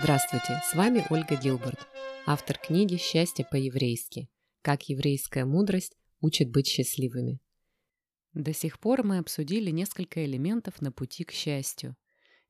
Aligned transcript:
Здравствуйте, 0.00 0.60
с 0.64 0.74
вами 0.74 1.04
Ольга 1.10 1.36
Гилберт, 1.36 1.86
автор 2.26 2.58
книги 2.58 2.96
«Счастье 2.96 3.44
по-еврейски. 3.50 4.28
Как 4.62 4.88
еврейская 4.88 5.44
мудрость 5.44 5.96
учит 6.20 6.50
быть 6.50 6.66
счастливыми». 6.66 7.40
До 8.34 8.52
сих 8.52 8.78
пор 8.78 9.02
мы 9.02 9.18
обсудили 9.18 9.70
несколько 9.70 10.24
элементов 10.24 10.80
на 10.80 10.92
пути 10.92 11.24
к 11.24 11.32
счастью. 11.32 11.96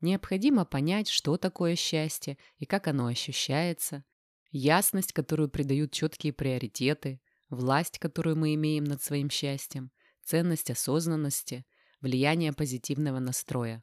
Необходимо 0.01 0.65
понять, 0.65 1.09
что 1.09 1.37
такое 1.37 1.77
счастье 1.77 2.39
и 2.59 2.67
как 2.67 2.87
оно 2.87 3.07
ощущается, 3.07 4.05
ясность, 4.51 5.13
которую 5.13 5.49
придают 5.49 5.93
четкие 5.93 6.33
приоритеты, 6.33 7.21
власть, 7.49 7.99
которую 7.99 8.37
мы 8.37 8.55
имеем 8.55 8.85
над 8.85 9.03
своим 9.03 9.31
счастьем, 9.31 9.91
ценность 10.23 10.71
осознанности, 10.71 11.65
влияние 12.01 12.53
позитивного 12.53 13.19
настроя. 13.19 13.83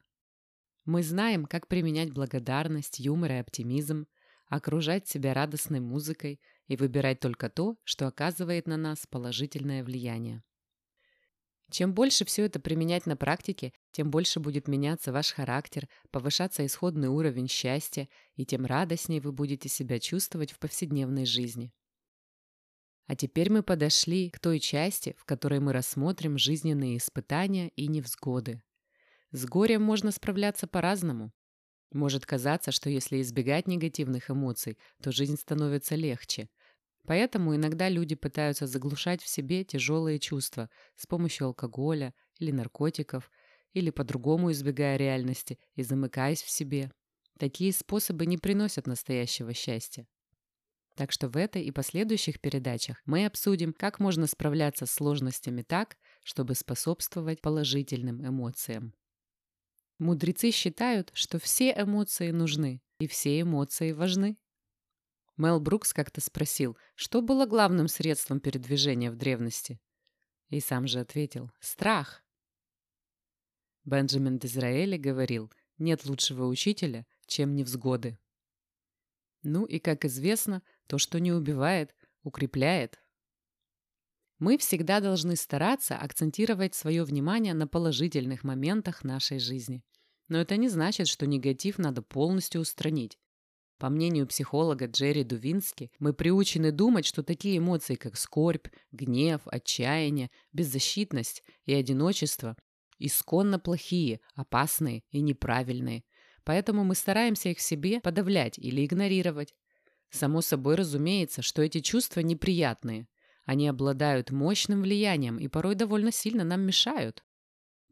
Мы 0.86 1.02
знаем, 1.02 1.46
как 1.46 1.66
применять 1.66 2.12
благодарность, 2.12 3.00
юмор 3.00 3.32
и 3.32 3.34
оптимизм, 3.34 4.06
окружать 4.46 5.08
себя 5.08 5.34
радостной 5.34 5.80
музыкой 5.80 6.40
и 6.68 6.76
выбирать 6.76 7.18
только 7.18 7.50
то, 7.50 7.76
что 7.82 8.06
оказывает 8.06 8.68
на 8.68 8.76
нас 8.76 9.04
положительное 9.04 9.82
влияние. 9.82 10.44
Чем 11.72 11.92
больше 11.92 12.24
все 12.24 12.44
это 12.44 12.60
применять 12.60 13.04
на 13.06 13.16
практике, 13.16 13.72
тем 13.90 14.12
больше 14.12 14.38
будет 14.38 14.68
меняться 14.68 15.12
ваш 15.12 15.32
характер, 15.32 15.88
повышаться 16.12 16.64
исходный 16.64 17.08
уровень 17.08 17.48
счастья, 17.48 18.08
и 18.36 18.46
тем 18.46 18.64
радостнее 18.64 19.20
вы 19.20 19.32
будете 19.32 19.68
себя 19.68 19.98
чувствовать 19.98 20.52
в 20.52 20.60
повседневной 20.60 21.26
жизни. 21.26 21.72
А 23.08 23.16
теперь 23.16 23.50
мы 23.50 23.64
подошли 23.64 24.30
к 24.30 24.38
той 24.38 24.60
части, 24.60 25.16
в 25.18 25.24
которой 25.24 25.58
мы 25.58 25.72
рассмотрим 25.72 26.38
жизненные 26.38 26.98
испытания 26.98 27.70
и 27.70 27.88
невзгоды. 27.88 28.62
С 29.32 29.44
горем 29.46 29.82
можно 29.82 30.10
справляться 30.12 30.66
по-разному. 30.66 31.32
Может 31.92 32.26
казаться, 32.26 32.72
что 32.72 32.90
если 32.90 33.20
избегать 33.20 33.68
негативных 33.68 34.30
эмоций, 34.30 34.78
то 35.02 35.12
жизнь 35.12 35.36
становится 35.36 35.94
легче. 35.94 36.48
Поэтому 37.06 37.54
иногда 37.56 37.88
люди 37.88 38.14
пытаются 38.14 38.66
заглушать 38.66 39.22
в 39.22 39.28
себе 39.28 39.64
тяжелые 39.64 40.18
чувства 40.18 40.70
с 40.96 41.06
помощью 41.06 41.46
алкоголя 41.48 42.14
или 42.38 42.50
наркотиков, 42.50 43.30
или 43.72 43.90
по-другому 43.90 44.52
избегая 44.52 44.96
реальности 44.96 45.58
и 45.74 45.82
замыкаясь 45.82 46.42
в 46.42 46.50
себе. 46.50 46.90
Такие 47.38 47.72
способы 47.72 48.26
не 48.26 48.38
приносят 48.38 48.86
настоящего 48.86 49.54
счастья. 49.54 50.06
Так 50.96 51.12
что 51.12 51.28
в 51.28 51.36
этой 51.36 51.62
и 51.62 51.70
последующих 51.70 52.40
передачах 52.40 53.02
мы 53.04 53.26
обсудим, 53.26 53.72
как 53.72 54.00
можно 54.00 54.26
справляться 54.26 54.86
с 54.86 54.92
сложностями 54.92 55.62
так, 55.62 55.96
чтобы 56.24 56.54
способствовать 56.54 57.42
положительным 57.42 58.26
эмоциям. 58.26 58.94
Мудрецы 59.98 60.50
считают, 60.50 61.10
что 61.14 61.38
все 61.38 61.72
эмоции 61.72 62.30
нужны, 62.30 62.82
и 62.98 63.06
все 63.06 63.40
эмоции 63.40 63.92
важны. 63.92 64.36
Мел 65.36 65.60
Брукс 65.60 65.92
как-то 65.92 66.20
спросил, 66.20 66.76
что 66.94 67.22
было 67.22 67.46
главным 67.46 67.88
средством 67.88 68.40
передвижения 68.40 69.10
в 69.10 69.16
древности. 69.16 69.80
И 70.48 70.60
сам 70.60 70.86
же 70.86 71.00
ответил– 71.00 71.50
страх. 71.60 72.22
Бенджамин 73.84 74.38
Дизраэли 74.38 74.96
говорил, 74.96 75.52
нет 75.78 76.04
лучшего 76.06 76.46
учителя, 76.46 77.06
чем 77.26 77.54
невзгоды. 77.54 78.18
Ну 79.42 79.64
и, 79.64 79.78
как 79.78 80.04
известно, 80.04 80.62
то, 80.86 80.98
что 80.98 81.20
не 81.20 81.32
убивает, 81.32 81.94
укрепляет. 82.22 83.00
Мы 84.38 84.58
всегда 84.58 85.00
должны 85.00 85.34
стараться 85.36 85.96
акцентировать 85.96 86.74
свое 86.74 87.04
внимание 87.04 87.54
на 87.54 87.66
положительных 87.66 88.44
моментах 88.44 89.02
нашей 89.02 89.38
жизни. 89.38 89.82
Но 90.28 90.38
это 90.38 90.56
не 90.56 90.68
значит, 90.68 91.08
что 91.08 91.26
негатив 91.26 91.78
надо 91.78 92.02
полностью 92.02 92.60
устранить. 92.60 93.18
По 93.78 93.88
мнению 93.90 94.26
психолога 94.26 94.86
Джерри 94.86 95.22
Дувински, 95.22 95.90
мы 95.98 96.14
приучены 96.14 96.72
думать, 96.72 97.06
что 97.06 97.22
такие 97.22 97.58
эмоции, 97.58 97.94
как 97.94 98.16
скорбь, 98.16 98.68
гнев, 98.90 99.42
отчаяние, 99.46 100.30
беззащитность 100.52 101.42
и 101.64 101.74
одиночество 101.74 102.56
исконно 102.98 103.58
плохие, 103.58 104.20
опасные 104.34 105.02
и 105.10 105.20
неправильные. 105.20 106.04
Поэтому 106.44 106.84
мы 106.84 106.94
стараемся 106.94 107.50
их 107.50 107.58
в 107.58 107.62
себе 107.62 108.00
подавлять 108.00 108.58
или 108.58 108.84
игнорировать. 108.84 109.54
Само 110.10 110.40
собой 110.40 110.76
разумеется, 110.76 111.42
что 111.42 111.62
эти 111.62 111.80
чувства 111.80 112.20
неприятные, 112.20 113.08
они 113.46 113.68
обладают 113.68 114.32
мощным 114.32 114.82
влиянием 114.82 115.38
и 115.38 115.48
порой 115.48 115.76
довольно 115.76 116.12
сильно 116.12 116.44
нам 116.44 116.62
мешают. 116.62 117.24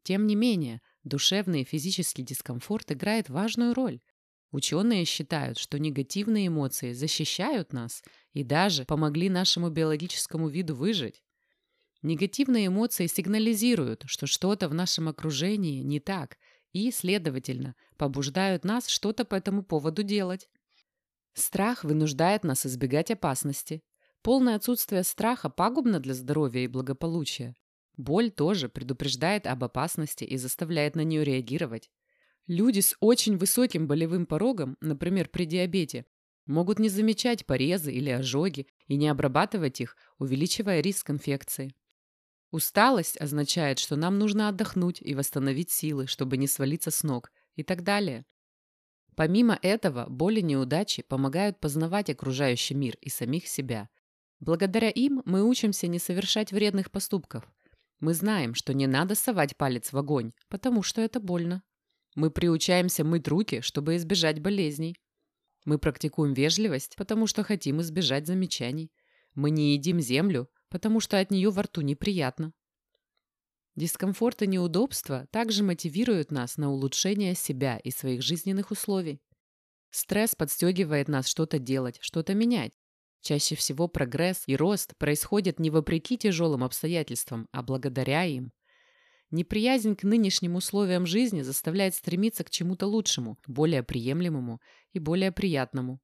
Тем 0.03 0.27
не 0.27 0.35
менее, 0.35 0.83
душевный 1.05 1.63
и 1.63 1.65
физический 1.65 2.23
дискомфорт 2.23 2.91
играет 2.93 3.31
важную 3.31 3.73
роль. 3.73 4.01
Ученые 4.51 5.05
считают, 5.05 5.57
что 5.59 5.79
негативные 5.79 6.49
эмоции 6.49 6.93
защищают 6.93 7.73
нас 7.73 8.03
и 8.33 8.45
даже 8.45 8.85
помогли 8.85 9.31
нашему 9.31 9.71
биологическому 9.71 10.49
виду 10.49 10.75
выжить. 10.75 11.23
Негативные 12.03 12.67
эмоции 12.67 13.07
сигнализируют, 13.07 14.03
что 14.07 14.27
что-то 14.27 14.69
в 14.69 14.75
нашем 14.75 15.09
окружении 15.09 15.83
не 15.83 16.01
так, 16.01 16.37
и, 16.73 16.91
следовательно, 16.91 17.77
побуждают 17.97 18.65
нас 18.65 18.89
что-то 18.89 19.25
по 19.25 19.37
этому 19.37 19.63
поводу 19.63 20.03
делать. 20.03 20.49
Страх 21.33 21.85
вынуждает 21.85 22.45
нас 22.45 22.67
избегать 22.67 23.11
опасности, 23.11 23.83
Полное 24.25 24.57
отсутствие 24.57 25.03
страха 25.03 25.51
пагубно 25.51 26.01
для 26.01 26.15
здоровья 26.15 26.63
и 26.63 26.67
благополучия. 26.67 27.55
Боль 27.99 28.31
тоже 28.31 28.71
предупреждает 28.71 29.47
об 29.47 29.63
опасности 29.63 30.25
и 30.25 30.39
заставляет 30.39 30.97
на 30.97 31.03
нее 31.03 31.25
реагировать. 31.25 31.91
Люди 32.47 32.81
с 32.81 32.97
очень 33.01 33.37
высоким 33.37 33.87
болевым 33.87 34.25
порогом, 34.25 34.79
например, 34.81 35.29
при 35.29 35.45
диабете, 35.45 36.07
могут 36.47 36.79
не 36.79 36.89
замечать 36.89 37.45
порезы 37.45 37.93
или 37.93 38.09
ожоги 38.09 38.67
и 38.87 38.97
не 38.97 39.09
обрабатывать 39.09 39.83
их, 39.83 39.95
увеличивая 40.19 40.81
риск 40.81 41.11
инфекции. 41.11 41.75
Усталость 42.51 43.21
означает, 43.21 43.79
что 43.79 43.95
нам 43.95 44.19
нужно 44.19 44.49
отдохнуть 44.49 45.03
и 45.03 45.15
восстановить 45.15 45.71
силы, 45.71 46.07
чтобы 46.07 46.39
не 46.39 46.47
свалиться 46.47 46.91
с 46.91 47.03
ног 47.03 47.31
и 47.57 47.63
так 47.63 47.83
далее. 47.83 48.25
Помимо 49.17 49.59
этого, 49.61 50.07
боли 50.09 50.41
и 50.41 50.43
неудачи 50.43 51.03
помогают 51.03 51.61
познавать 51.61 52.09
окружающий 52.09 52.75
мир 52.75 52.97
и 53.03 53.11
самих 53.11 53.47
себя. 53.49 53.91
Благодаря 54.41 54.91
им 54.91 55.23
мы 55.25 55.43
учимся 55.43 55.87
не 55.87 55.99
совершать 55.99 56.53
вредных 56.53 56.91
поступков. 56.91 57.45
Мы 58.01 58.15
знаем, 58.15 58.55
что 58.55 58.75
не 58.75 58.87
надо 58.87 59.15
совать 59.15 59.57
палец 59.57 59.93
в 59.93 59.99
огонь, 59.99 60.33
потому 60.49 60.83
что 60.83 61.01
это 61.01 61.21
больно. 61.21 61.63
Мы 62.15 62.31
приучаемся 62.31 63.05
мыть 63.05 63.27
руки, 63.29 63.61
чтобы 63.61 63.97
избежать 63.97 64.41
болезней. 64.41 64.97
Мы 65.65 65.79
практикуем 65.79 66.35
вежливость, 66.35 66.97
потому 66.97 67.27
что 67.27 67.43
хотим 67.43 67.81
избежать 67.81 68.27
замечаний. 68.27 68.93
Мы 69.35 69.51
не 69.51 69.73
едим 69.73 70.01
землю, 70.01 70.51
потому 70.69 71.01
что 71.01 71.19
от 71.19 71.31
нее 71.31 71.51
во 71.51 71.63
рту 71.63 71.81
неприятно. 71.81 72.53
Дискомфорт 73.77 74.43
и 74.43 74.47
неудобства 74.47 75.27
также 75.33 75.65
мотивируют 75.65 76.31
нас 76.31 76.57
на 76.57 76.71
улучшение 76.71 77.35
себя 77.35 77.79
и 77.79 77.91
своих 77.91 78.23
жизненных 78.23 78.71
условий. 78.71 79.21
Стресс 79.91 80.35
подстегивает 80.37 81.09
нас 81.09 81.27
что-то 81.27 81.59
делать, 81.59 81.99
что-то 82.01 82.35
менять. 82.35 82.73
Чаще 83.25 83.55
всего 83.55 83.89
прогресс 83.89 84.43
и 84.47 84.55
рост 84.55 84.95
происходят 84.99 85.59
не 85.59 85.71
вопреки 85.71 86.19
тяжелым 86.19 86.63
обстоятельствам, 86.63 87.49
а 87.53 87.63
благодаря 87.63 88.25
им. 88.25 88.53
Неприязнь 89.31 89.97
к 89.97 90.03
нынешним 90.03 90.57
условиям 90.57 91.07
жизни 91.07 91.41
заставляет 91.41 91.95
стремиться 91.95 92.45
к 92.45 92.51
чему-то 92.51 92.87
лучшему, 92.87 93.39
более 93.47 93.83
приемлемому 93.83 94.61
и 94.93 94.99
более 94.99 95.33
приятному. 95.33 96.03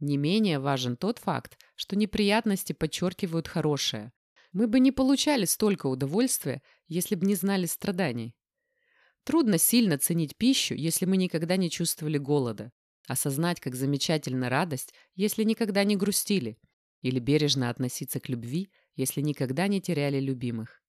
Не 0.00 0.16
менее 0.16 0.58
важен 0.58 0.96
тот 0.96 1.20
факт, 1.20 1.56
что 1.76 1.94
неприятности 1.94 2.72
подчеркивают 2.72 3.46
хорошее. 3.46 4.10
Мы 4.50 4.66
бы 4.66 4.80
не 4.80 4.90
получали 4.90 5.44
столько 5.44 5.86
удовольствия, 5.86 6.60
если 6.88 7.14
бы 7.14 7.24
не 7.24 7.36
знали 7.36 7.66
страданий. 7.66 8.34
Трудно 9.22 9.58
сильно 9.58 9.96
ценить 9.96 10.36
пищу, 10.36 10.74
если 10.74 11.06
мы 11.06 11.18
никогда 11.18 11.56
не 11.56 11.70
чувствовали 11.70 12.18
голода. 12.18 12.72
Осознать, 13.08 13.58
как 13.58 13.74
замечательна 13.74 14.50
радость, 14.50 14.92
если 15.14 15.42
никогда 15.42 15.82
не 15.82 15.96
грустили, 15.96 16.58
или 17.00 17.18
бережно 17.18 17.70
относиться 17.70 18.20
к 18.20 18.28
любви, 18.28 18.70
если 18.96 19.22
никогда 19.22 19.66
не 19.66 19.80
теряли 19.80 20.20
любимых. 20.20 20.82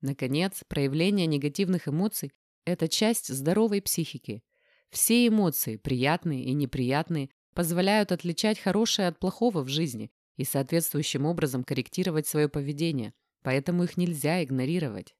Наконец, 0.00 0.64
проявление 0.66 1.26
негативных 1.26 1.86
эмоций– 1.86 2.32
это 2.64 2.88
часть 2.88 3.32
здоровой 3.32 3.80
психики. 3.80 4.42
Все 4.90 5.28
эмоции, 5.28 5.76
приятные 5.76 6.42
и 6.44 6.52
неприятные, 6.52 7.30
позволяют 7.54 8.10
отличать 8.10 8.58
хорошее 8.58 9.06
от 9.06 9.20
плохого 9.20 9.62
в 9.62 9.68
жизни 9.68 10.10
и 10.36 10.42
соответствующим 10.44 11.26
образом 11.26 11.62
корректировать 11.62 12.26
свое 12.26 12.48
поведение, 12.48 13.14
поэтому 13.42 13.84
их 13.84 13.96
нельзя 13.96 14.42
игнорировать. 14.42 15.14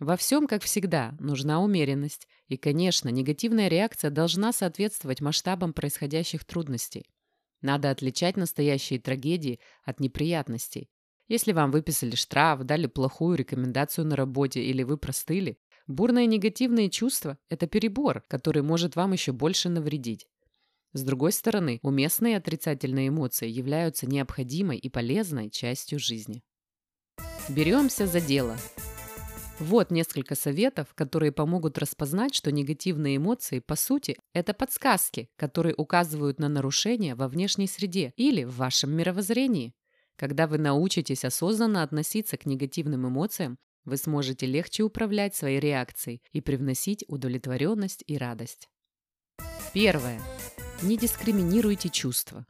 Во 0.00 0.16
всем, 0.16 0.48
как 0.48 0.64
всегда, 0.64 1.14
нужна 1.20 1.62
умеренность, 1.62 2.26
и, 2.48 2.56
конечно, 2.56 3.08
негативная 3.08 3.68
реакция 3.68 4.10
должна 4.10 4.52
соответствовать 4.52 5.20
масштабам 5.20 5.72
происходящих 5.72 6.44
трудностей. 6.44 7.06
Надо 7.62 7.90
отличать 7.90 8.36
настоящие 8.36 8.98
трагедии 8.98 9.60
от 9.84 10.00
неприятностей. 10.00 10.90
Если 11.28 11.52
вам 11.52 11.70
выписали 11.70 12.16
штраф, 12.16 12.64
дали 12.64 12.86
плохую 12.88 13.36
рекомендацию 13.36 14.04
на 14.04 14.16
работе 14.16 14.60
или 14.60 14.82
вы 14.82 14.96
простыли, 14.96 15.58
Бурные 15.90 16.26
негативные 16.26 16.88
чувства– 16.88 17.36
это 17.48 17.66
перебор, 17.66 18.22
который 18.28 18.62
может 18.62 18.94
вам 18.94 19.12
еще 19.12 19.32
больше 19.32 19.68
навредить. 19.68 20.28
С 20.92 21.02
другой 21.02 21.32
стороны, 21.32 21.80
уместные 21.82 22.36
отрицательные 22.36 23.08
эмоции 23.08 23.48
являются 23.48 24.06
необходимой 24.06 24.78
и 24.78 24.88
полезной 24.88 25.50
частью 25.50 25.98
жизни. 25.98 26.44
Беремся 27.48 28.06
за 28.06 28.20
дело. 28.20 28.56
Вот 29.60 29.90
несколько 29.90 30.36
советов, 30.36 30.94
которые 30.94 31.32
помогут 31.32 31.76
распознать, 31.76 32.34
что 32.34 32.50
негативные 32.50 33.18
эмоции, 33.18 33.58
по 33.58 33.76
сути, 33.76 34.16
это 34.32 34.54
подсказки, 34.54 35.28
которые 35.36 35.74
указывают 35.74 36.38
на 36.38 36.48
нарушения 36.48 37.14
во 37.14 37.28
внешней 37.28 37.66
среде 37.66 38.14
или 38.16 38.44
в 38.44 38.56
вашем 38.56 38.90
мировоззрении. 38.96 39.74
Когда 40.16 40.46
вы 40.46 40.56
научитесь 40.56 41.26
осознанно 41.26 41.82
относиться 41.82 42.38
к 42.38 42.46
негативным 42.46 43.06
эмоциям, 43.06 43.58
вы 43.84 43.98
сможете 43.98 44.46
легче 44.46 44.82
управлять 44.82 45.34
своей 45.34 45.60
реакцией 45.60 46.22
и 46.32 46.40
привносить 46.40 47.04
удовлетворенность 47.06 48.02
и 48.06 48.16
радость. 48.16 48.66
Первое. 49.74 50.22
Не 50.80 50.96
дискриминируйте 50.96 51.90
чувства. 51.90 52.46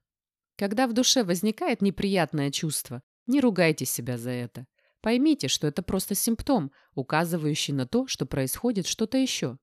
Когда 0.56 0.86
в 0.86 0.92
душе 0.92 1.24
возникает 1.24 1.82
неприятное 1.82 2.52
чувство, 2.52 3.02
не 3.26 3.40
ругайте 3.40 3.84
себя 3.84 4.16
за 4.16 4.30
это. 4.30 4.66
Поймите, 5.00 5.48
что 5.48 5.66
это 5.66 5.82
просто 5.82 6.14
симптом, 6.14 6.72
указывающий 6.94 7.72
на 7.72 7.86
то, 7.86 8.06
что 8.06 8.26
происходит 8.26 8.86
что-то 8.86 9.16
еще. 9.16 9.58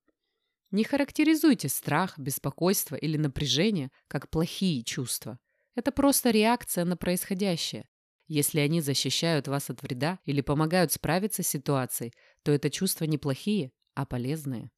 Не 0.72 0.84
характеризуйте 0.84 1.70
страх, 1.70 2.18
беспокойство 2.18 2.96
или 2.96 3.18
напряжение 3.18 3.90
как 4.08 4.30
плохие 4.30 4.84
чувства. 4.84 5.40
Это 5.76 5.92
просто 5.92 6.32
реакция 6.32 6.86
на 6.86 6.98
происходящее. 6.98 7.88
Если 8.28 8.60
они 8.60 8.82
защищают 8.82 9.48
вас 9.48 9.70
от 9.70 9.82
вреда 9.82 10.20
или 10.26 10.42
помогают 10.42 10.92
справиться 10.92 11.44
с 11.44 11.48
ситуацией, 11.48 12.14
то 12.44 12.52
это 12.52 12.70
чувства 12.70 13.06
не 13.06 13.18
плохие, 13.18 13.72
а 13.94 14.06
полезные. 14.06 14.70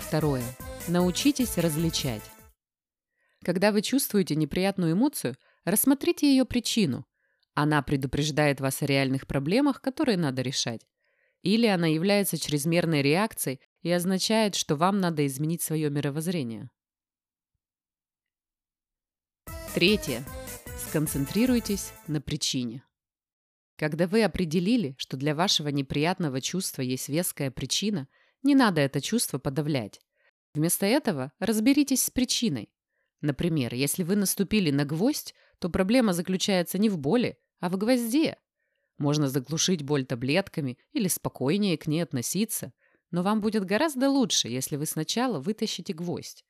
Второе. 0.00 0.44
Научитесь 0.88 1.56
различать. 1.58 2.22
Когда 3.44 3.70
вы 3.70 3.82
чувствуете 3.82 4.34
неприятную 4.34 4.92
эмоцию, 4.92 5.36
рассмотрите 5.64 6.26
ее 6.26 6.44
причину. 6.44 7.06
Она 7.54 7.82
предупреждает 7.82 8.60
вас 8.60 8.82
о 8.82 8.86
реальных 8.86 9.26
проблемах, 9.26 9.80
которые 9.80 10.18
надо 10.18 10.42
решать. 10.42 10.86
Или 11.42 11.66
она 11.66 11.86
является 11.86 12.36
чрезмерной 12.36 13.02
реакцией 13.02 13.60
и 13.82 13.90
означает, 13.90 14.54
что 14.56 14.76
вам 14.76 14.98
надо 15.00 15.24
изменить 15.26 15.62
свое 15.62 15.88
мировоззрение. 15.90 16.70
Третье. 19.74 20.24
Сконцентрируйтесь 20.88 21.92
на 22.06 22.20
причине. 22.20 22.82
Когда 23.76 24.06
вы 24.06 24.22
определили, 24.22 24.94
что 24.98 25.16
для 25.16 25.34
вашего 25.34 25.68
неприятного 25.68 26.40
чувства 26.40 26.82
есть 26.82 27.08
веская 27.08 27.50
причина, 27.50 28.08
не 28.42 28.54
надо 28.54 28.80
это 28.80 29.00
чувство 29.00 29.38
подавлять. 29.38 30.00
Вместо 30.54 30.86
этого 30.86 31.32
разберитесь 31.40 32.04
с 32.04 32.10
причиной. 32.10 32.70
Например, 33.20 33.74
если 33.74 34.02
вы 34.02 34.16
наступили 34.16 34.70
на 34.70 34.84
гвоздь, 34.84 35.34
то 35.58 35.68
проблема 35.68 36.12
заключается 36.12 36.78
не 36.78 36.88
в 36.88 36.98
боли, 36.98 37.38
а 37.64 37.70
в 37.70 37.78
гвозде. 37.78 38.36
Можно 38.98 39.26
заглушить 39.26 39.82
боль 39.82 40.04
таблетками 40.04 40.76
или 40.92 41.08
спокойнее 41.08 41.78
к 41.78 41.86
ней 41.86 42.02
относиться, 42.02 42.74
но 43.10 43.22
вам 43.22 43.40
будет 43.40 43.64
гораздо 43.64 44.10
лучше, 44.10 44.48
если 44.48 44.76
вы 44.76 44.84
сначала 44.84 45.40
вытащите 45.40 45.94
гвоздь. 45.94 46.44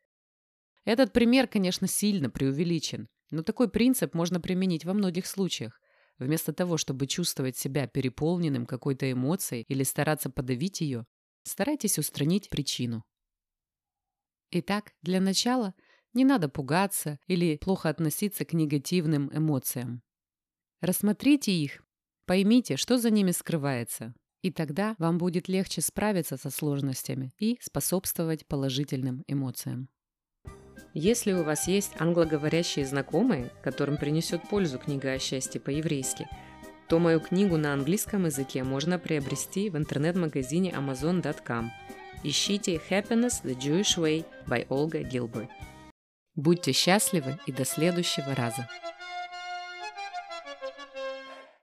Этот 0.84 1.12
пример, 1.12 1.46
конечно, 1.46 1.86
сильно 1.86 2.30
преувеличен, 2.30 3.06
но 3.30 3.44
такой 3.44 3.68
принцип 3.70 4.12
можно 4.12 4.40
применить 4.40 4.84
во 4.84 4.92
многих 4.92 5.28
случаях. 5.28 5.80
Вместо 6.18 6.52
того, 6.52 6.78
чтобы 6.78 7.06
чувствовать 7.06 7.56
себя 7.56 7.86
переполненным 7.86 8.66
какой-то 8.66 9.08
эмоцией 9.12 9.64
или 9.68 9.84
стараться 9.84 10.30
подавить 10.30 10.80
ее, 10.80 11.06
старайтесь 11.44 11.96
устранить 11.96 12.50
причину. 12.50 13.04
Итак, 14.50 14.94
для 15.00 15.20
начала 15.20 15.74
не 16.12 16.24
надо 16.24 16.48
пугаться 16.48 17.20
или 17.28 17.56
плохо 17.58 17.88
относиться 17.88 18.44
к 18.44 18.52
негативным 18.52 19.30
эмоциям. 19.32 20.03
Рассмотрите 20.84 21.50
их, 21.50 21.82
поймите, 22.26 22.76
что 22.76 22.98
за 22.98 23.08
ними 23.08 23.30
скрывается, 23.30 24.12
и 24.42 24.52
тогда 24.52 24.96
вам 24.98 25.16
будет 25.16 25.48
легче 25.48 25.80
справиться 25.80 26.36
со 26.36 26.50
сложностями 26.50 27.32
и 27.38 27.56
способствовать 27.62 28.46
положительным 28.46 29.24
эмоциям. 29.26 29.88
Если 30.92 31.32
у 31.32 31.42
вас 31.42 31.68
есть 31.68 31.92
англоговорящие 31.98 32.84
знакомые, 32.84 33.50
которым 33.62 33.96
принесет 33.96 34.46
пользу 34.46 34.78
книга 34.78 35.12
о 35.12 35.18
счастье 35.18 35.58
по-еврейски, 35.58 36.28
то 36.90 36.98
мою 36.98 37.18
книгу 37.20 37.56
на 37.56 37.72
английском 37.72 38.26
языке 38.26 38.62
можно 38.62 38.98
приобрести 38.98 39.70
в 39.70 39.78
интернет-магазине 39.78 40.70
amazon.com. 40.70 41.72
Ищите 42.22 42.78
Happiness 42.90 43.42
the 43.42 43.56
Jewish 43.56 43.96
Way 43.96 44.26
by 44.46 44.68
Olga 44.68 45.02
Gilbert. 45.02 45.48
Будьте 46.34 46.72
счастливы 46.72 47.38
и 47.46 47.52
до 47.52 47.64
следующего 47.64 48.34
раза! 48.34 48.68